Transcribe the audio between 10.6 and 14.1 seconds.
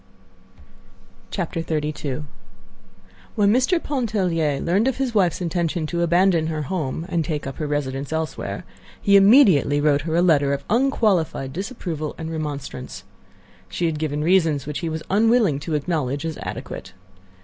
unqualified disapproval and remonstrance. She had